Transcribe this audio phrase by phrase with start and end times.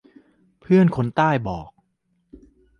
[0.61, 1.69] เพื่อนคนใต้บอก